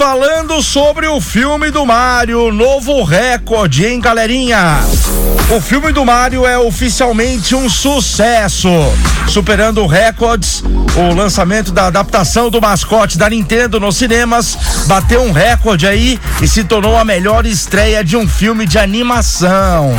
Falando 0.00 0.62
sobre 0.62 1.06
o 1.06 1.20
filme 1.20 1.70
do 1.70 1.84
Mario, 1.84 2.50
novo 2.50 3.04
recorde, 3.04 3.84
hein, 3.84 4.00
galerinha? 4.00 4.78
O 5.54 5.60
filme 5.60 5.92
do 5.92 6.06
Mario 6.06 6.46
é 6.46 6.56
oficialmente 6.58 7.54
um 7.54 7.68
sucesso, 7.68 8.70
superando 9.28 9.86
recordes. 9.86 10.64
O 10.96 11.14
lançamento 11.14 11.70
da 11.70 11.88
adaptação 11.88 12.48
do 12.48 12.62
mascote 12.62 13.18
da 13.18 13.28
Nintendo 13.28 13.78
nos 13.78 13.98
cinemas 13.98 14.56
bateu 14.86 15.22
um 15.22 15.32
recorde 15.32 15.86
aí 15.86 16.18
e 16.40 16.48
se 16.48 16.64
tornou 16.64 16.96
a 16.96 17.04
melhor 17.04 17.44
estreia 17.44 18.02
de 18.02 18.16
um 18.16 18.26
filme 18.26 18.64
de 18.64 18.78
animação. 18.78 19.94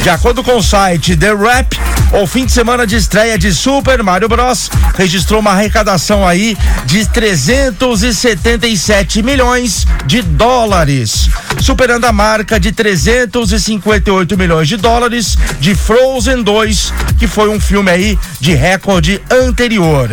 De 0.00 0.10
acordo 0.10 0.44
com 0.44 0.58
o 0.58 0.62
site 0.62 1.16
The 1.16 1.34
Rap, 1.34 1.76
o 2.12 2.26
fim 2.26 2.44
de 2.46 2.52
semana 2.52 2.86
de 2.86 2.96
estreia 2.96 3.38
de 3.38 3.52
Super 3.52 4.02
Mario 4.02 4.28
Bros. 4.28 4.70
registrou 4.96 5.40
uma 5.40 5.52
arrecadação 5.52 6.26
aí 6.26 6.56
de 6.86 7.04
377 7.06 9.22
milhões 9.22 9.86
de 10.06 10.22
dólares, 10.22 11.28
superando 11.60 12.06
a 12.06 12.12
marca 12.12 12.58
de 12.58 12.72
358 12.72 14.38
milhões 14.38 14.66
de 14.68 14.76
dólares 14.76 15.36
de 15.60 15.74
Frozen 15.74 16.42
2, 16.42 16.92
que 17.18 17.26
foi 17.26 17.48
um 17.48 17.58
filme 17.60 17.90
aí 17.90 18.18
de 18.40 18.54
recorde 18.54 19.20
anterior. 19.30 20.08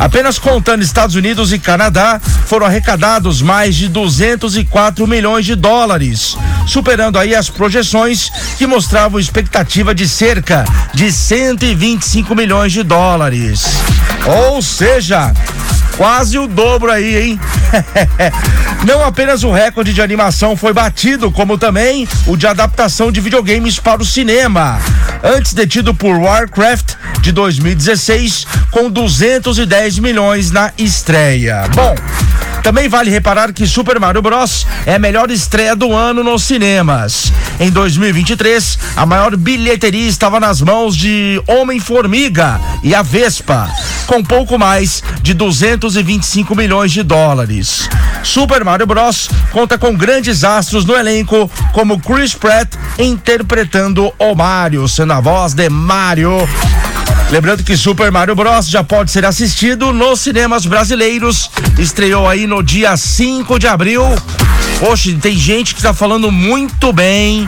Apenas 0.00 0.38
contando 0.38 0.82
Estados 0.82 1.14
Unidos 1.14 1.52
e 1.52 1.58
Canadá, 1.58 2.18
foram 2.46 2.64
arrecadados 2.64 3.42
mais 3.42 3.76
de 3.76 3.86
204 3.86 5.06
milhões 5.06 5.44
de 5.44 5.54
dólares, 5.54 6.38
superando 6.66 7.18
aí 7.18 7.34
as 7.34 7.50
projeções 7.50 8.32
que 8.56 8.66
mostravam 8.66 9.20
expectativa 9.20 9.94
de 9.94 10.08
cerca 10.08 10.64
de 10.94 11.12
125 11.12 12.34
milhões 12.34 12.72
de 12.72 12.82
dólares. 12.82 13.66
Ou 14.24 14.62
seja, 14.62 15.34
quase 15.98 16.38
o 16.38 16.46
dobro 16.46 16.90
aí, 16.90 17.16
hein? 17.22 17.40
Não 18.84 19.04
apenas 19.04 19.44
o 19.44 19.52
recorde 19.52 19.92
de 19.92 20.00
animação 20.00 20.56
foi 20.56 20.72
batido, 20.72 21.30
como 21.30 21.58
também 21.58 22.08
o 22.26 22.36
de 22.36 22.46
adaptação 22.46 23.12
de 23.12 23.20
videogames 23.20 23.78
para 23.78 24.00
o 24.00 24.06
cinema. 24.06 24.80
Antes 25.22 25.52
detido 25.52 25.94
por 25.94 26.16
Warcraft 26.16 26.94
de 27.20 27.30
2016, 27.30 28.46
com 28.70 28.90
210 28.90 29.98
milhões 29.98 30.50
na 30.50 30.72
estreia. 30.78 31.68
Bom, 31.74 31.94
também 32.62 32.88
vale 32.88 33.10
reparar 33.10 33.52
que 33.52 33.66
Super 33.66 34.00
Mario 34.00 34.22
Bros. 34.22 34.66
é 34.86 34.94
a 34.94 34.98
melhor 34.98 35.30
estreia 35.30 35.76
do 35.76 35.92
ano 35.92 36.22
nos 36.24 36.44
cinemas. 36.44 37.32
Em 37.58 37.70
2023, 37.70 38.78
a 38.96 39.04
maior 39.04 39.36
bilheteria 39.36 40.08
estava 40.08 40.40
nas 40.40 40.60
mãos 40.60 40.96
de 40.96 41.42
Homem-Formiga 41.46 42.60
e 42.82 42.94
a 42.94 43.02
Vespa, 43.02 43.68
com 44.10 44.24
pouco 44.24 44.58
mais 44.58 45.04
de 45.22 45.32
225 45.32 46.56
milhões 46.56 46.90
de 46.90 47.00
dólares. 47.04 47.88
Super 48.24 48.64
Mario 48.64 48.84
Bros. 48.84 49.30
conta 49.52 49.78
com 49.78 49.94
grandes 49.94 50.42
astros 50.42 50.84
no 50.84 50.96
elenco, 50.96 51.48
como 51.72 52.00
Chris 52.00 52.34
Pratt 52.34 52.74
interpretando 52.98 54.12
o 54.18 54.34
Mario, 54.34 54.88
sendo 54.88 55.12
a 55.12 55.20
voz 55.20 55.54
de 55.54 55.68
Mario. 55.68 56.32
Lembrando 57.30 57.62
que 57.62 57.76
Super 57.76 58.10
Mario 58.10 58.34
Bros. 58.34 58.68
já 58.68 58.82
pode 58.82 59.12
ser 59.12 59.24
assistido 59.24 59.92
nos 59.92 60.18
cinemas 60.22 60.66
brasileiros. 60.66 61.48
Estreou 61.78 62.28
aí 62.28 62.48
no 62.48 62.64
dia 62.64 62.96
5 62.96 63.60
de 63.60 63.68
abril. 63.68 64.02
Poxa, 64.80 65.16
tem 65.22 65.36
gente 65.36 65.72
que 65.72 65.82
tá 65.82 65.94
falando 65.94 66.32
muito 66.32 66.92
bem. 66.92 67.46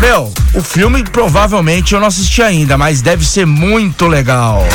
Meu, 0.00 0.34
o 0.54 0.60
filme 0.60 1.04
provavelmente 1.04 1.94
eu 1.94 2.00
não 2.00 2.08
assisti 2.08 2.42
ainda, 2.42 2.76
mas 2.76 3.00
deve 3.00 3.24
ser 3.24 3.46
muito 3.46 4.08
legal. 4.08 4.66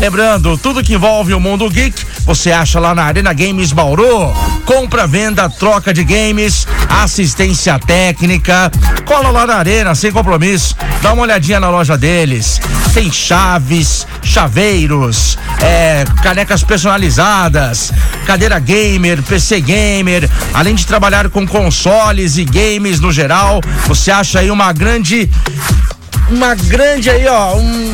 Lembrando, 0.00 0.56
tudo 0.56 0.82
que 0.82 0.94
envolve 0.94 1.34
o 1.34 1.38
mundo 1.38 1.68
geek, 1.68 2.06
você 2.24 2.50
acha 2.50 2.80
lá 2.80 2.94
na 2.94 3.04
Arena 3.04 3.34
Games 3.34 3.70
Bauru. 3.70 4.32
Compra, 4.64 5.06
venda, 5.06 5.46
troca 5.50 5.92
de 5.92 6.02
games, 6.02 6.66
assistência 6.88 7.78
técnica. 7.78 8.72
Cola 9.04 9.28
lá 9.28 9.46
na 9.46 9.56
Arena, 9.56 9.94
sem 9.94 10.10
compromisso. 10.10 10.74
Dá 11.02 11.12
uma 11.12 11.24
olhadinha 11.24 11.60
na 11.60 11.68
loja 11.68 11.98
deles. 11.98 12.58
Tem 12.94 13.12
chaves, 13.12 14.06
chaveiros, 14.22 15.36
é, 15.60 16.06
canecas 16.22 16.64
personalizadas, 16.64 17.92
cadeira 18.24 18.58
gamer, 18.58 19.22
PC 19.22 19.60
gamer, 19.60 20.30
além 20.54 20.74
de 20.74 20.86
trabalhar 20.86 21.28
com 21.28 21.46
consoles 21.46 22.38
e 22.38 22.44
games 22.46 23.00
no 23.00 23.12
geral. 23.12 23.60
Você 23.86 24.10
acha 24.10 24.38
aí 24.38 24.50
uma 24.50 24.72
grande. 24.72 25.28
Uma 26.30 26.54
grande 26.54 27.10
aí, 27.10 27.26
ó. 27.26 27.56
Um, 27.56 27.92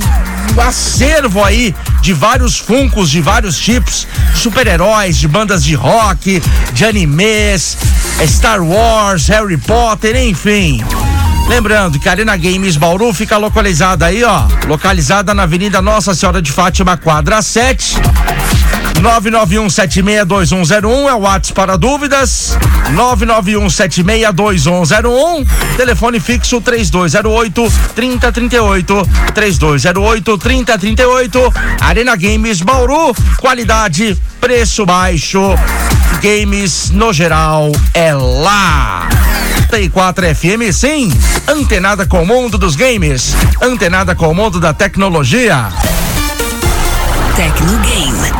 acervo 0.60 1.44
aí 1.44 1.74
de 2.00 2.12
vários 2.12 2.58
funcos 2.58 3.10
de 3.10 3.20
vários 3.20 3.58
tipos, 3.58 4.06
super-heróis, 4.34 5.16
de 5.16 5.28
bandas 5.28 5.64
de 5.64 5.74
rock, 5.74 6.42
de 6.72 6.84
animes, 6.84 7.76
Star 8.22 8.62
Wars, 8.62 9.28
Harry 9.28 9.56
Potter, 9.56 10.16
enfim. 10.16 10.84
Lembrando 11.48 11.98
que 12.00 12.08
a 12.08 12.12
Arena 12.12 12.36
Games 12.36 12.76
Bauru 12.76 13.12
fica 13.12 13.36
localizada 13.36 14.06
aí, 14.06 14.24
ó, 14.24 14.46
localizada 14.66 15.32
na 15.32 15.44
Avenida 15.44 15.80
Nossa 15.80 16.14
Senhora 16.14 16.42
de 16.42 16.50
Fátima, 16.50 16.96
quadra 16.96 17.40
7. 17.40 17.96
991762101 19.00 21.08
é 21.08 21.14
o 21.14 21.20
WhatsApp 21.20 21.54
para 21.54 21.76
dúvidas. 21.76 22.58
991762101. 22.94 25.46
Telefone 25.76 26.18
fixo 26.20 26.60
3208 26.60 27.72
3038. 27.94 29.08
3208 29.34 30.38
3038. 30.38 31.52
Arena 31.80 32.14
Games 32.16 32.60
Bauru. 32.62 33.14
Qualidade, 33.38 34.16
preço 34.40 34.86
baixo. 34.86 35.40
Games 36.22 36.90
no 36.90 37.12
geral 37.12 37.72
é 37.92 38.14
lá. 38.14 39.08
94 39.70 40.34
FM, 40.34 40.72
sim. 40.72 41.12
Antenada 41.48 42.06
com 42.06 42.22
o 42.22 42.26
mundo 42.26 42.56
dos 42.56 42.76
games. 42.76 43.34
Antenada 43.60 44.14
com 44.14 44.30
o 44.30 44.34
mundo 44.34 44.60
da 44.60 44.72
tecnologia. 44.72 45.68
Tecnogame. 47.34 48.05